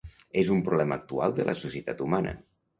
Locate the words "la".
1.53-1.57